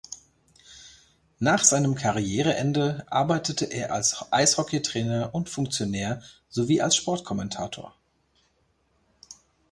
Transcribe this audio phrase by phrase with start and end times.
[1.37, 7.95] Nach seinem Karriereende arbeitete er als Eishockeytrainer und -funktionär sowie als Sportkommentator.